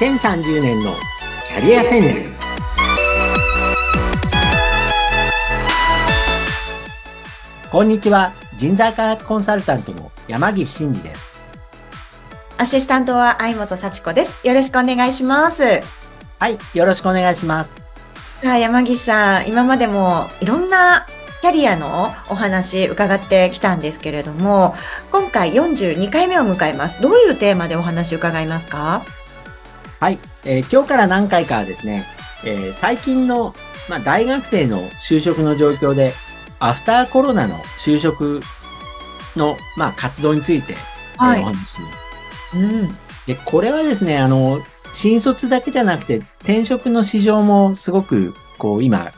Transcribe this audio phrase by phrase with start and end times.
[0.00, 0.94] 2030年の
[1.46, 2.30] キャリア戦略。
[7.70, 8.32] こんにちは。
[8.56, 11.26] 人材開発コンサルタントの山岸真嗣です。
[12.56, 14.40] アシスタントは相本幸子です。
[14.48, 15.64] よろしくお願いします。
[16.38, 17.76] はいよろしくお願いします。
[18.36, 19.48] さあ山岸さん。
[19.48, 21.06] 今までもいろんな
[21.42, 24.74] キャリアのお話伺ってきたんですけれども、
[25.12, 27.02] 今回42回目を迎えます。
[27.02, 29.04] どういうテーマでお話伺いますか？
[30.00, 32.06] はい、えー、今日から何回かはですね、
[32.42, 33.54] えー、最近の、
[33.86, 36.14] まあ、大学生の就職の状況で、
[36.58, 38.40] アフターコロナの就職
[39.36, 40.74] の、まあ、活動について、
[41.18, 42.00] はい、お話しします。
[42.56, 42.88] うん。
[43.26, 44.60] で、これはですね、あの、
[44.94, 49.12] 新卒だけじゃなくて、転職の市場もすごく、こう、今、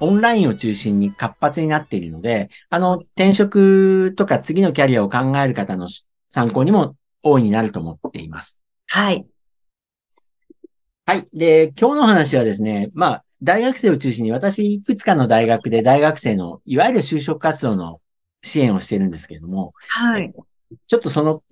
[0.00, 5.88] オンラインを中心に活発になっているので、あの、転職とか次のキャリアを考える方の
[6.28, 8.58] 参考にも大いになると思っています。
[8.88, 9.24] はい。
[11.06, 11.26] はい。
[11.34, 18.00] で、今日の話はですね、まあ、大学生を中心に私、いくつかの大学で大学生の、いわゆる就職活動の
[18.42, 20.32] 支援をしてるんですけれども、はい。
[20.86, 21.42] ちょっとその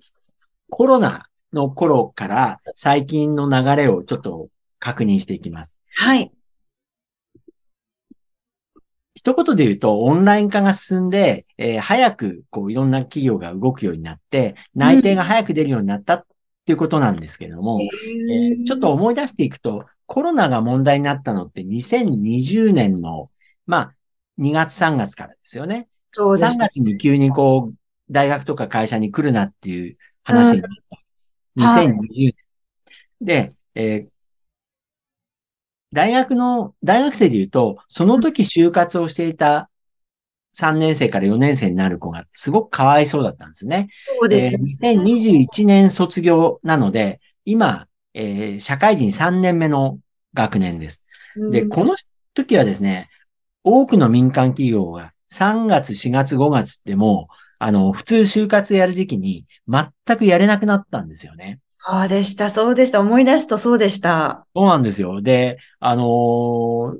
[0.71, 5.77] コロナの頃から最近の流れをちょっと確認していきます。
[5.97, 6.31] はい。
[9.13, 16.25] 一言で言うと、オンライン化が進んで、えー、早く、こう、いろんな企業が動くようになって、内定が早く出るようになったっ
[16.65, 17.81] ていうことなんですけれども、うん、
[18.31, 23.29] えー、ちょっと思い出していくと、コロナが問題になったのって2020年の、
[23.65, 23.93] まあ、
[24.39, 25.87] 2月3月からですよね。
[26.11, 26.55] そうです。
[26.55, 27.75] 3月に急にこう、
[28.09, 31.33] 大学とか会社に来るなっていう話になったんです。
[31.55, 32.33] うん、2020
[33.21, 33.37] 年。
[33.37, 34.07] はい、で、えー、
[35.91, 39.69] 大学の、大学生で言うと、その時就活をしていた
[40.55, 43.87] 3年生から4年生になる子がすごくかわいそうだったんですね。
[44.19, 44.77] そうですね。
[44.81, 49.99] えー、2021年卒業なので、今、えー、社会人3年目の
[50.33, 51.03] 学年です。
[51.51, 51.95] で、この
[52.33, 53.09] 時はですね、
[53.63, 61.59] 多くの民間企業が3月、4月、5月ってもう、あの、普通就活やる時期に全くやれなくなったんですよね。
[61.79, 63.01] そうでした、そうでした。
[63.01, 64.45] 思い出すとそうでした。
[64.55, 65.21] そうなんですよ。
[65.21, 66.99] で、あのー、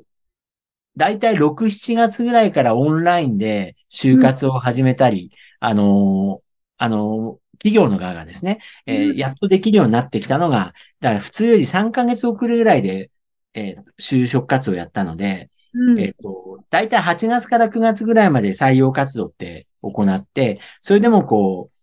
[0.96, 5.30] だいたい6、7月ぐらいからオンラインで就活を始めたり、
[5.62, 6.40] うん、あのー、
[6.78, 13.10] あのー、企業の側がですね、えー、やっとできるようになってきたのが、だから普通より3ヶ月遅れぐらいで、
[13.54, 21.74] えー、就職活動をやったので、うん、えっ、と、だいたい8月から9月ぐらいまで採用活動って行って、それでもこう、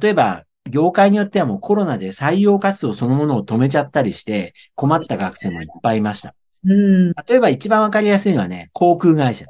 [0.00, 6.34] 例えば業界によってはもうコロナで採用活動そのものを止めちゃったりして困った学生もいっぱいいました。
[6.64, 9.46] うん、例えば一番わかりやすいのはね、航空会社。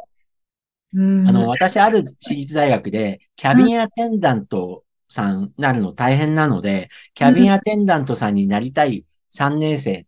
[0.94, 10.06] うん、あの、私ある私立大学でキャビンアテンダントさんなるの大変なので、キャビンアテンダントさんになりたい3年生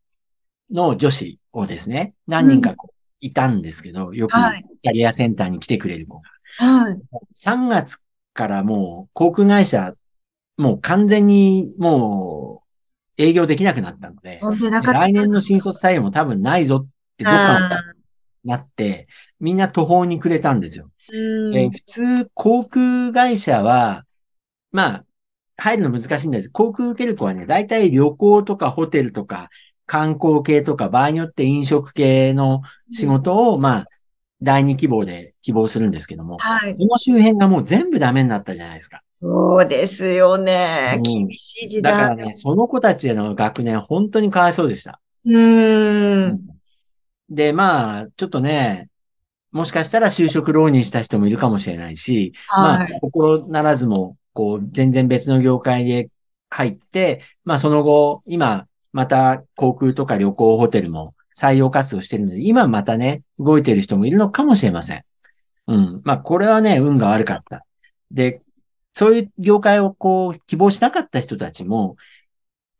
[0.71, 4.33] の女子をですね、何人かこういたんですけど、よく
[4.83, 6.29] キャリアセンターに来てくれる子が。
[6.59, 7.01] はい、
[7.35, 9.95] 3月からもう航空会社
[10.61, 12.60] もう完全にもう
[13.21, 16.89] 営業できなくなったので、来年の新卒採用も多分ないぞっ
[17.19, 17.83] てどっか
[18.45, 19.09] なって、
[19.39, 20.91] みんな途方に暮れたんですよ。
[21.13, 24.05] えー、普通、航空会社は、
[24.73, 25.05] まあ、
[25.59, 26.51] 入るの難しいんです。
[26.51, 29.51] 航空受ける子はね、大体旅行とかホテルとか
[29.85, 33.87] 観光系とか場合によって飲食系の仕事を、まあ、
[34.41, 39.03] 第二希望で希望するんですけども、はい、その周辺がもう全部ダメになったじゃないですか。
[39.21, 40.95] そうですよね。
[40.97, 41.93] うん、厳しい時代。
[41.93, 45.01] だからね、その子たちへの学年、本当にかわいそうでした。
[45.27, 46.41] うん。
[47.29, 48.89] で、まあ、ちょっとね、
[49.53, 56.09] もしかしたら就職浪人した人もいるかもしれないし、はい、まあ、心ならずも、こう、全然別の業界で
[56.49, 65.05] 入って、まあ、その後、今、また航空とか旅行ホテルも採用活動してるので、今またね、動いてる人もいるのかもしれません。
[65.67, 66.01] うん。
[66.05, 67.65] まあ、これはね、運が悪かった。
[68.11, 68.43] で、
[69.01, 71.97] そういう業界をこう、希望しなかった人たちも、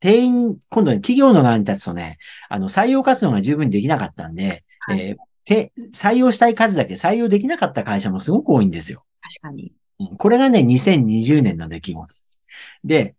[0.01, 2.19] 定員、今度は企業の側に立つとね、
[2.51, 5.17] あの、採用活動が十分にできなかったんで、はい、
[5.49, 9.03] えー、採用したい数だけ採用できなかった会社もすごく多いんですよ。
[9.23, 9.73] 確かに。
[10.19, 12.43] これがね、2020年の出来事です。
[12.85, 13.15] で、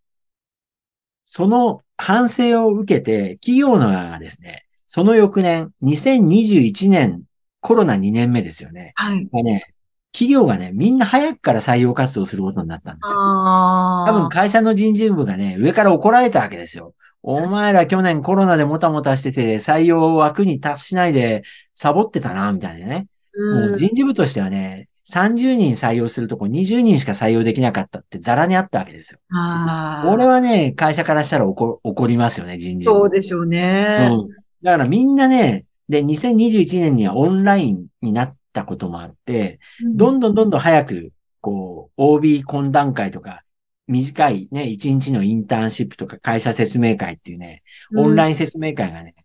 [1.26, 7.24] その反省を受けて、企業の側がですね、その翌年、2021年、
[7.62, 8.92] コロナ2年目ですよね。
[8.94, 9.28] はい。
[9.44, 9.74] ね、
[10.14, 13.18] 企業がね、みんな早くから採用活動することになったんですよ。
[13.18, 16.94] 多分会社の人事部がね、上から怒られたわけですよ。
[17.24, 21.44] お前ら去年コロナでもたもたしてて、採用枠に達しないで
[21.76, 23.08] サボってたな、みたいなね。
[23.36, 29.20] もう人事部としてはね、30人採用するとこ20人しか採用できなかったってザラにあったわけですよ。
[29.32, 32.92] あこれはね、会社からしたら怒怒りますよね、人事部。
[32.92, 34.10] そうでしょうね。
[34.12, 34.30] うん。
[34.62, 39.60] だからみんなね、で、2021年にはオンラインになったこともあって、
[39.96, 41.12] どんどんどんどん早く、
[41.42, 43.44] こう、OB 懇談会とか、
[43.88, 47.64] 短いね、1日のインターンシップとか会社説明会っていうね、
[47.96, 48.36] オンライン。
[48.36, 49.16] 説明会がね、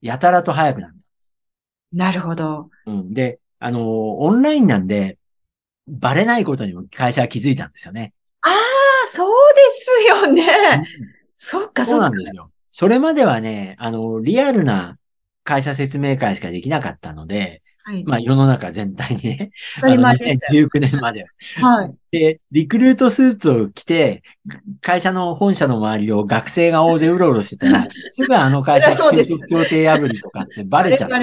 [0.00, 0.94] やたらと早くなる。
[1.92, 2.70] なるほど。
[2.86, 3.14] うん。
[3.14, 5.18] で、あのーオンラインなんで、
[5.86, 8.12] バレないことにも会社は気づいたんですよね。
[8.42, 10.86] ああ、そうですよね。
[11.36, 12.00] そっか、そそう。
[12.00, 12.50] なんですよ。
[12.70, 14.98] それまではね、あの、リアルな
[15.44, 18.04] 会社説明会しかできなかったので、はい。
[18.04, 20.66] まあ世の中全体にね、当たり前でしたよ。
[20.66, 21.24] 2019年まで
[21.60, 21.68] は。
[21.68, 21.94] はい。
[22.10, 24.22] で、リクルートスーツを着て、
[24.80, 31.18] 会社の本社の周りを学生が大勢うろうろしてたら、すぐあの会社就職協定破りとかってバレちゃった。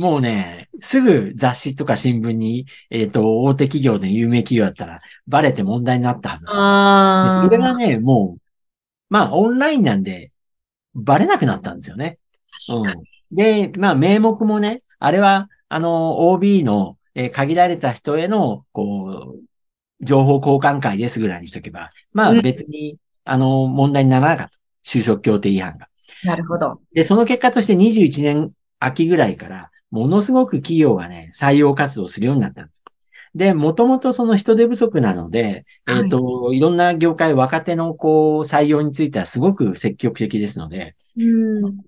[0.00, 7.48] もうね、すぐ雑誌とか新聞に、えっ、と、大手企業で有名企業だったら、バレて問題になったはずなんですああ。
[7.48, 8.42] でそれがね、もう、
[9.08, 10.32] まあ、オンラインなんで、
[10.94, 12.18] バレなくなったんですよね。
[12.76, 13.36] うん。
[13.36, 24.58] で、まあ、名目もね、あれは、あの、OB の、えー限られた人への、こう、情報交換会ですぐらいにしとけば、まあ、うん別に、あの、問題にならなかった。
[24.84, 25.88] 就職協定違反が。
[26.24, 26.80] なるほど。
[26.94, 32.82] で、その結果として21年秋ぐらいから、ものすごく企業がね、採用活動するようになったんです。
[33.34, 41.78] で、もともとその人手不足なので、はいえっ、と、いろんな業界、若手のこう、採用についてはすごく積極的ですので、うん。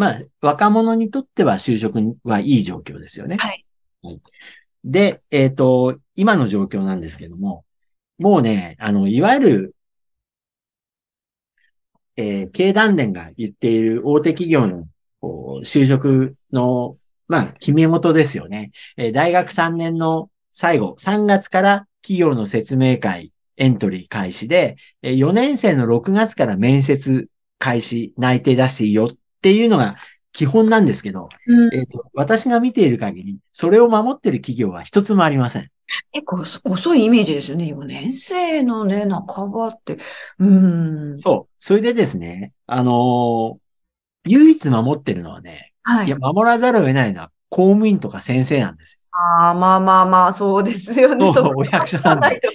[0.00, 3.36] まあ、若者にとっては就職はいい状況ですよね。
[3.36, 3.66] はい。
[4.82, 7.66] で、えっ、と、今の状況なんですけども、
[8.18, 9.76] もうね、あの、いわゆる、
[12.16, 14.88] えー経団連が言っている大手企業の、
[15.20, 16.96] こう、就職の、
[17.28, 18.70] まあ、決め事ですよね。
[18.96, 29.96] えー大学3年の最後、3月から企業の説明会、エントリー開始で、えー4年生の6月から面接開始、内定出していいよっていうのが
[30.32, 35.68] 基本なんですけど、うんえっ、と、私が見ている限り、それを守っている企業は一つもありません。
[36.12, 37.66] 結構遅遅いイメージですよね。
[37.66, 39.98] 4年生のね、半ばって。
[40.38, 41.18] うん。
[41.18, 41.54] そう。
[41.58, 43.58] それでですね、あのー
[44.24, 46.18] 唯一守ってるのはね、はいいや、。
[46.18, 51.32] 守らざるを得ないのは公務員とか先生なんですああ、まあまあまあ、そうですよね。
[51.32, 52.48] そうこお役所なんでないと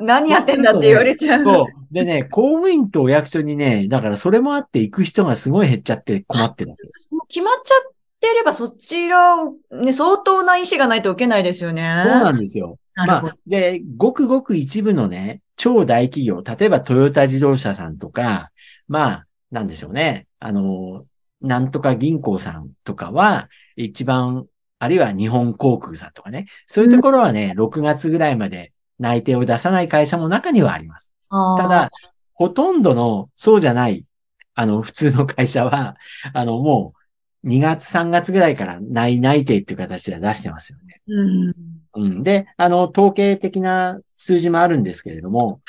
[0.00, 1.44] 何やってんだって言われちゃう。
[1.44, 1.52] よ。
[1.52, 1.66] そう。
[1.90, 7.20] でね、公務員とお役所にね、だからそれもあって行く人がすごい減っちゃって困ってるんですよ。
[7.28, 11.90] 決まっちゃってれば、そちらを、ね、相当な意思がないと受けないですよね。
[12.04, 12.78] そうなんですよ。
[12.94, 18.50] まあ、で、ごくごく一部のね、超大企業、例えばトヨタ自動車さんとか、
[18.88, 20.26] まあ、なんでしょうね。
[20.40, 21.04] あの、
[21.40, 24.46] なんとか銀行さんとかは、一番、
[24.82, 26.46] あるいは日本航空さんとかね。
[26.66, 31.12] そういうところはね、6月ぐらいまで内定を出さない会社も中にはあります。
[31.30, 31.90] ただ、
[32.34, 34.04] ほとんどの、そうじゃない、
[34.54, 35.94] あの、普通の会社は、
[36.34, 36.94] あの、も
[37.44, 41.00] う、2月、3月ぐらいから内内定っていう形で出してますよね。
[41.06, 41.54] うん。
[41.94, 42.22] うん。
[42.24, 45.60] で、あの、統計的な数字もあるんですけれども、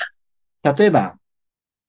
[0.64, 1.14] 例えば、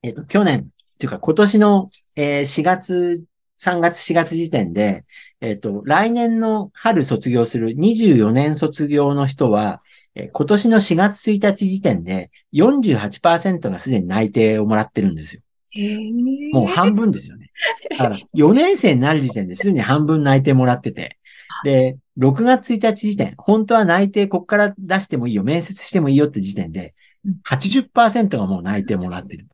[0.03, 3.25] えっと、去年、っていうか今年の、えー4月、
[3.57, 5.05] 3月、4月時点で、
[5.41, 9.81] えっと、来年の春卒業する24年卒業の人は、
[10.15, 15.41] えー今年の4月1日時点で48%がすでに内定をもらってるんですよ。
[16.53, 17.51] もう半分ですよね。
[17.91, 21.17] だから、4年生になる時点ですでに半分内定もらってて、
[21.65, 26.95] で、6月1日時点、本当は内定こっから出してもいいよ、面接してもいいよって時点で
[27.25, 29.47] うん、80%がもう内定もらってる。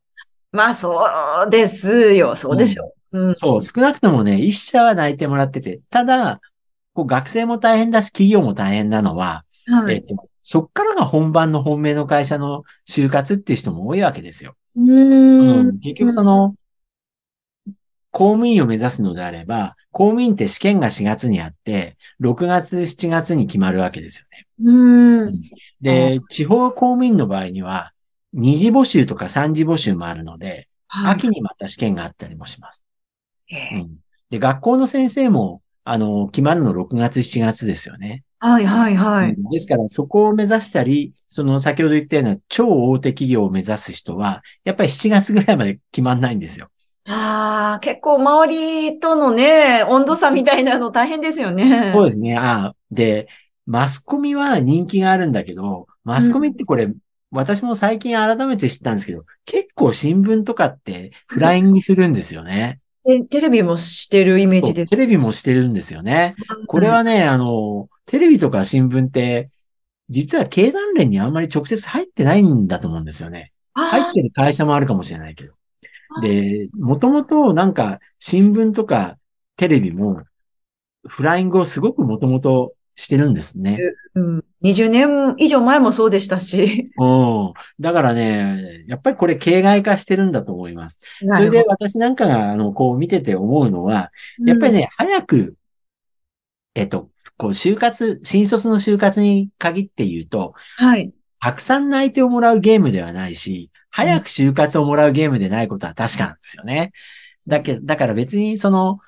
[0.51, 1.01] まあ、そ
[1.47, 2.35] うですよ。
[2.35, 2.93] そうでしょう。
[3.11, 3.35] うん。
[3.35, 6.39] そう、少なくともね、一社は内定もらってて、ただ、
[6.93, 9.95] こう学生も大変だし、企業も大変なのは、はい。
[9.95, 14.55] えっと、そっからが本番の本命の会社の就活っていう人も多いわけですよ。
[14.75, 16.55] ううんん、結局その、
[18.11, 24.47] 公務員を目指すのであれば、公務員って試験が4月にあって、6月、7月に決まるわけですよね。
[24.63, 25.41] うん。
[25.81, 27.93] で、地方公務員の場合には、
[28.33, 32.83] 二次募集とか三次募集もあるので、はい秋にまた試験があったりもします。
[33.51, 33.97] ええうん、
[34.29, 38.23] で、学校の先生も、あの、決まるの6月、7月ですよね。
[38.39, 39.29] はい、はい、はい。
[39.31, 46.69] うんですから、そこを目指したり、その先ほど言ったような超大手企業を目指す人は、やっぱり7月ぐらいまで決まんないんですよ。
[47.05, 51.91] ああ、結構周りとのね、温度差みたいなの大変ですよね。
[51.93, 52.37] そうですね。
[52.37, 53.27] ああで、
[53.65, 56.89] マスコミは人気があるんだけど、マスコミってこれ、
[57.31, 62.80] 私も最近改めて知ったんですけど、結構新聞とかってフライングするんですよね。
[63.03, 64.89] でテレビもしてるイメージです。
[64.89, 66.35] テレビもしてるんですよね。
[66.67, 69.49] これはね、あの、テレビとか新聞って、
[70.09, 73.53] 実は経団連にあんまり直接入ってないんだと思うんですよね。
[73.73, 75.53] 入ってる会社もあるかもしれないけど。
[76.21, 79.17] で、もともとなんか新聞とか
[79.55, 80.23] テレビも
[81.07, 83.79] フライングをすごくもともとしてるんですね。
[84.13, 86.91] うん、20年以上前もそうでしたし。
[86.99, 87.53] うん。
[87.79, 90.99] だからね、やっぱりこれ形骸化してるんだと思います。
[91.19, 94.11] それで私なんかが、あの、こう見てて思うのは、
[94.45, 95.55] やっぱりね、早く、
[96.75, 101.11] えっと、こう、就活、新卒の就活に限って言うと、はい。
[101.39, 106.91] たくさん内定をもらうゲームではないし、早く就活をもらうゲームでないことは確かなんですよね。
[107.49, 108.99] だけだから別にその、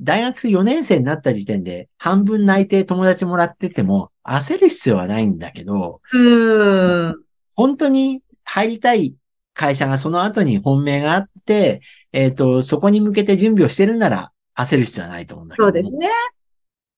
[0.00, 7.16] 大学4年生になった時点で半分内定友達もらってても焦る必要はないんだけど、うん。
[7.54, 9.14] 本当に入りたい
[9.54, 11.80] 会社がその後に本命があって、
[12.12, 15.66] えっ、と、そこに向けて準備をしてるなら焦る必要はないと思うんだけど。
[15.66, 16.08] そうですね。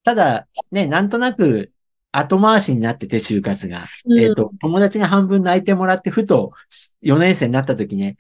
[0.05, 1.73] ただ、ね、なんとなく
[2.13, 3.85] 後回しになってて、就活が。
[4.05, 6.53] うんえっ、と、友達が半分泣いてもらって、ふと
[7.03, 8.17] 4年生になった時ね、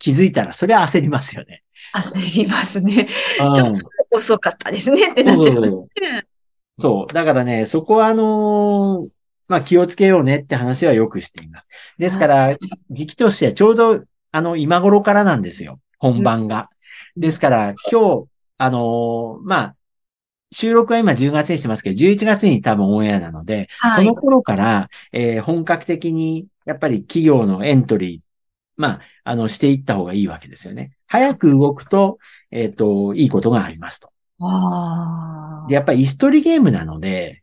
[0.00, 1.62] 気づいたら、それは焦りますよね。
[1.94, 3.06] 焦りますね。
[3.38, 3.76] うんちょっ
[4.12, 6.26] 遅かったですねってなっちゃいますね。
[6.78, 7.12] そう。
[7.12, 9.08] だからね、そこはあのー
[9.46, 11.68] まあ、気をつけようねって話はよくしています。
[11.98, 12.56] ですから、
[12.90, 15.80] 時期としてはちょうど、あの、今頃からなんですよ。
[15.98, 16.70] 本番が。
[17.16, 18.26] ですから、今日、
[18.58, 19.76] あのーまあ、
[20.52, 28.20] 収録は今10月にしてますけど、11月に多分オンエアなので、はいその頃から、えー本格的に、やっぱり企業のエントリー、
[28.80, 30.92] まあ、あの、していった方がいいわけですよね。
[31.06, 32.18] 早く動くと、
[32.50, 34.10] えっ、と、いいことがありますと。
[34.40, 37.42] あで、やっぱり椅子取りゲームなので、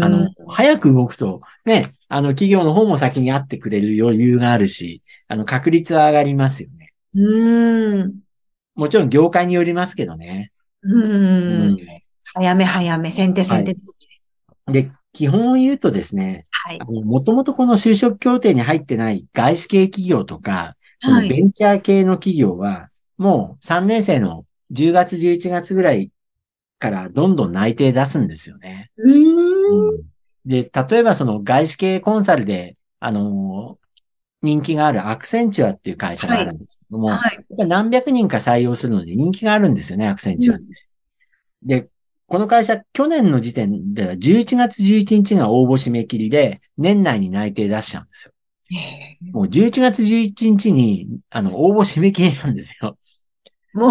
[0.00, 0.06] あ。
[0.06, 6.94] あのうん、早く動くと、ね、あの、企業の方も先に会ってくれる余裕があるし、あの、確率は上がりますよね。
[7.14, 8.14] うん。
[8.74, 10.52] もちろん業界によりますけどね。
[10.82, 11.76] うん。
[12.24, 13.96] 早め早め、先手先手です。
[14.66, 26.10] で、基本を言うとですね、はいもともとこの就職協定に入ってない外資系企業とか、そはいのベンチャー系の企業は、もう3年生の10月、11月ぐらい
[26.78, 28.90] からどんどん内定出すんですよね。
[28.96, 30.02] うーん。
[30.44, 33.88] で、例えばその外資系コンサルで、あのー
[34.40, 37.34] 人気があるアクセンチュアっていう会社があるんですけども、はい。
[37.34, 40.64] やっぱり何百人か採用するので人気があるんですよね、アクセンチュアって。
[41.64, 41.88] で、
[42.26, 48.32] この会社、去年の時点では11月11日が応募締め切りで、年内に内定出しちゃうんですよ。
[49.32, 52.98] もう11月11日に、あの、応募締め切りなんですよ。
[53.72, 53.90] もう、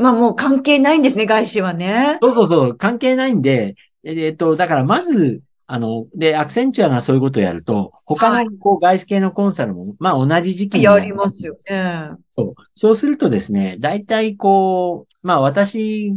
[0.00, 2.18] まあもう関係ないんですね、外資はね。
[2.22, 3.74] そうそうそう、関係ないんで、
[4.04, 12.10] ええっと、だからまず、あの、で、アクセンチュアがそういうことをやると、他はの、こう、外資系のコンサルも、まあ同じ時期にやりますよね。
[12.30, 12.62] そう。
[12.74, 16.14] そうするとですね、大体こう、まあ私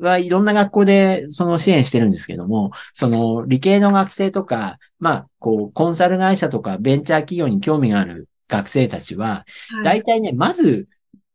[0.00, 9.84] はいろんな学校でその支援してるんですけども、その理系の学生とか、まあこう、コンサル会社とかベンチャー企業に興味がある学生たちは、はい。
[9.84, 10.88] 大体ね、まず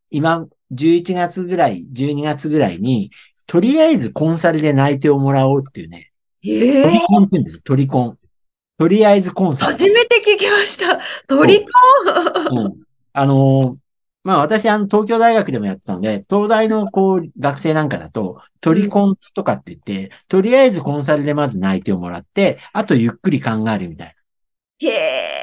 [0.10, 3.12] 今11月ぐらい、12月ぐらいに、
[3.48, 6.12] とりあえずコンサルで内定をもらおうっていうね、
[6.44, 8.18] ええトリコンって言うんですよ、トリコン。
[8.78, 9.74] とりあえずコンサル。
[9.74, 11.00] 初めて聞きました。
[11.28, 11.68] 鳥コ
[12.52, 12.76] うん。
[13.14, 13.81] あのー
[14.24, 24.16] まあ私、あの、東京大学でもやってたので、東大のこう、学生なんかだと、トリコンとかって言って、とりあえずコンサルでまず内定をもらって、あとゆっくり考えるみたい
[24.80, 24.86] ン。
[24.86, 25.42] へえ。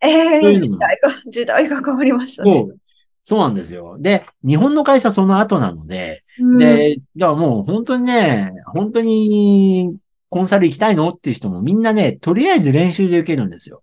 [0.00, 2.50] ええ、そういうのも時代が、時代が変わりましたな。
[2.50, 2.60] ね。
[2.60, 2.78] そう。
[3.24, 3.98] そうなんですよ。
[4.00, 9.96] で、日本の会社その後なので、うんで、だからもう本当にね、本当に、
[10.28, 13.82] コンサル行きたいのっていう人もみんなね、とりあえず練習で受けるんですよ。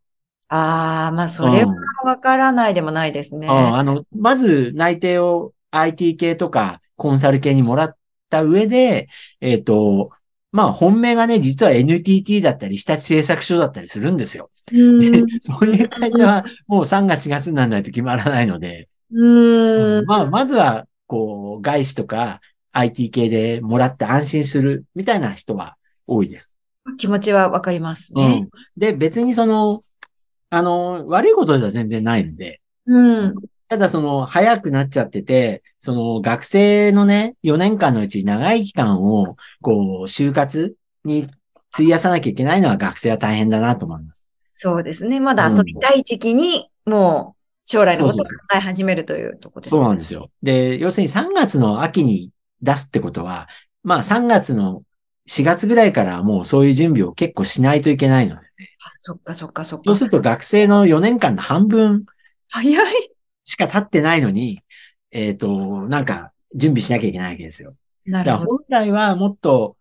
[0.49, 3.47] ああ、まあ、それはわからないでもないですね。
[3.47, 7.97] うんあの、まず内定を IT 系とかコンサル系にもらっ
[8.29, 9.07] た上で、
[9.41, 10.09] えっ、と、
[10.51, 14.49] まあ本命がね、実は NTT だったり、日立製作所だったりするんですよ。
[14.71, 15.27] うん。
[15.39, 20.05] そういう会社はもう3月4月にならないと決まらないので、うん。
[20.05, 22.41] まあまずは、こう、外資とか
[22.71, 25.75] IT 系でもらって安心するみたいな人は
[26.07, 26.53] 多いです。
[26.97, 28.49] 気持ちはわかりますうねん。。
[28.77, 29.81] で、別にその、
[30.49, 33.35] あの、悪いことでは全然ないので、うん。
[33.67, 40.75] ただその、早くなっちゃってて、その、学生のね、4年間のうち長い期間を、こう、就活
[41.05, 41.29] に
[41.71, 44.25] 費やさなきゃいけないのは学生は大変だなと思います。
[44.53, 45.19] そうですね。
[45.19, 49.69] まだ遊びたい時期に、もう、将来のことを考え始めるというところです。
[49.69, 50.31] そうなんですよ。
[50.41, 52.31] で、要するに3月の秋に
[52.63, 53.47] 出すってことは、
[53.83, 54.81] まあ3月の
[55.27, 58.68] 4月ぐらいからもうそういう準備を結構しないといけないのでね。
[58.81, 60.03] あそっかそっかそっかそうす。
[60.05, 62.05] ると学生の4年間の半分
[62.49, 63.11] 早い。
[63.43, 64.61] しか経ってないのに、
[65.11, 65.47] えっ、と、
[65.87, 67.75] なんか準備しなきゃいけないわけですよ。
[68.05, 68.45] なるほど。
[68.51, 69.75] 本来はもっと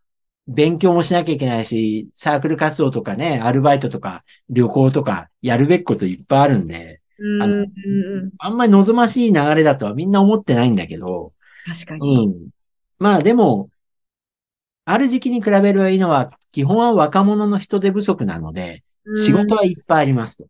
[0.46, 7.42] 勉強もしなきゃいけないし、サークル活動とかね、アルバイトとか旅行とかやるべきこといっぱいあるんで、うん
[8.40, 11.32] ああんまり望ましい流れだとはみんな思ってないんだけど、
[11.66, 12.24] 確かに。
[12.24, 12.48] うん。
[12.98, 13.68] まあでも、
[14.84, 18.82] ある時期に比べればいいのは、基本は若者の人手不足なので、
[19.16, 20.46] 仕事はいっぱいありますと。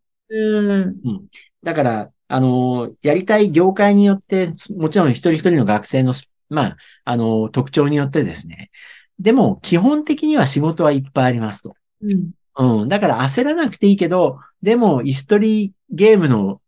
[1.05, 1.27] うん。
[1.62, 6.12] だから、あの、やりたい業界によって、もちろん一人一人の学生の、
[6.50, 8.71] まあ、あの、特徴によってですね。
[9.19, 11.75] でも、基本的には仕事はいっぱいありますと。
[12.03, 12.31] うん。
[12.59, 12.88] うん。
[12.88, 16.61] だから焦らなくていいけど、でも、椅子取りゲームの、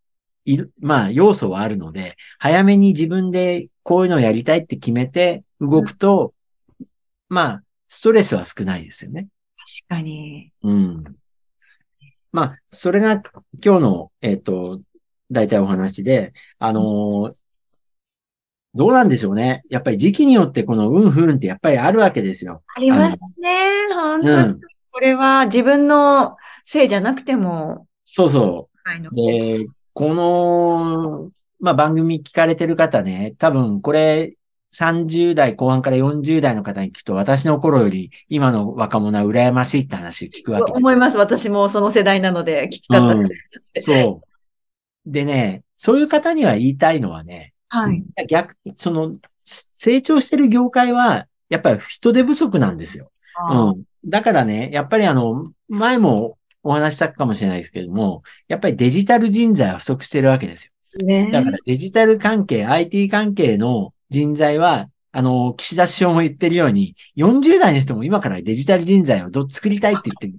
[0.46, 6.32] いるまあ、要素はあるので、早めに自分でこういうのをやりたいって決めて動くと、
[7.28, 9.28] まあ、ストレスは少ないですよね。
[9.58, 10.50] 確かに。
[10.62, 11.04] うん。
[12.32, 13.22] まあ、それが
[13.64, 14.80] 今日の、えっ、と、
[15.30, 17.40] 大体お話で、あのー
[18.72, 19.64] どうなんでしょうね。
[19.68, 22.62] やっぱり時期によってこの運不運ってやっぱりあるわけですよ。
[22.76, 23.48] ありますね。
[23.92, 24.48] 本う当に。
[24.54, 24.60] ん。
[24.92, 28.68] これは自分のせいじゃなくても、そうそ
[29.12, 29.14] う。
[29.14, 34.34] で、この、まあ、番組聞かれてる方ね、多分これ
[34.72, 40.76] 30代後半から40代の方に聞くと、私の頃より今の若者は羨ましいって話を聞くわけです。
[40.76, 41.18] 思います。
[41.18, 43.28] 私もその世代なので、きつかったうん。
[43.80, 45.10] そう。
[45.10, 48.04] でね、そういう方には言いたいのはね、はい。
[48.28, 49.12] 逆、その、
[49.44, 53.10] 成長してる業界は、やっぱり人手不足なんですよ。
[53.50, 53.82] うん。
[54.04, 60.72] だからね、やっぱりあの、前もお話ししたかもしれないですけども、やっぱりデジタル人材は不足してるわけですよ。
[61.04, 70.38] ねだからデジタル関係、IT 関係の人材は、あの、岸田首相も言ってるように、40代の人も今からデジタル人材をど作りたいって言って、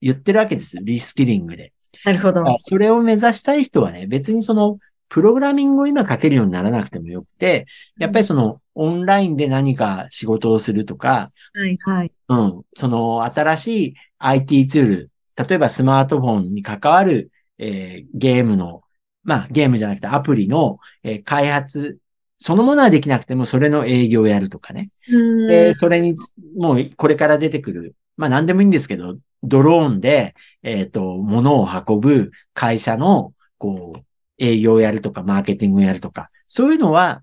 [0.00, 0.78] 言ってるわけです。
[0.82, 1.72] リスキリングで。
[2.04, 2.46] なるほど。
[2.48, 7.66] あそれを目指したい人はね、別にその、プログラミングを今書けるようにならなくてもよくて、
[7.98, 12.12] やっぱりその、オンラインで何か仕事をするとか、はい、はい。
[12.28, 18.82] うん、その新しい IT ツール、例えばスマートフォンに関わる、えーゲームの、
[19.22, 21.98] まあゲームじゃなくてアプリの、えー開発、
[22.42, 24.90] そのものはできなくてもそれの営業をやるとかね。
[25.08, 34.00] うんで、それにつ、もうこれから出てくる、まあ何でもいいんですけど、ドローンで、えっ、と、物を運ぶ会社の、こう、
[34.38, 37.22] 営業をやるとか、マーケティングをやるとか、そういうのは、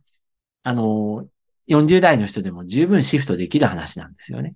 [0.64, 1.28] あの、
[1.68, 4.56] 40代の人でも十分シフトできる話なんですよね。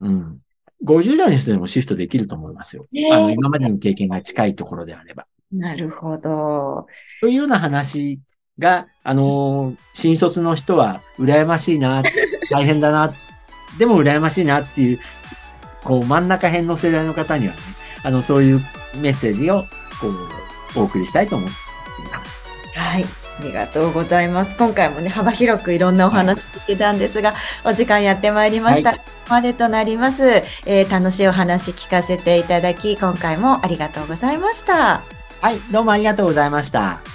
[0.00, 0.38] うん。
[0.84, 2.86] 50代の人でもシフトできると思いますよ。
[2.92, 5.26] ねえあの、今までの経験が近いところであれば。
[5.50, 6.86] なるほど。
[7.20, 8.20] そういうような話
[8.62, 12.02] が、あのー新卒の人は羨ましいな、
[12.50, 13.12] 大変だな、
[13.78, 15.00] でも羨ましいなっていう、
[15.84, 17.60] こう真ん中辺の世代の方にはね、
[18.04, 18.60] あの、そういう
[18.96, 19.62] メッセージを、
[20.00, 20.08] こ
[20.76, 21.54] う、お送りしたいと思って
[22.08, 22.42] います。
[22.74, 23.04] はい。
[23.40, 24.56] ありがとうございます。
[24.56, 28.90] 今回もね、幅広くいろんなお話聞けたんですが、お時間やってまいりました。
[28.92, 35.02] はここまでとなります、えー楽しいお話聞かせていただき、今回もありがとうございました。
[35.40, 37.11] はい、どうもありがとうございました。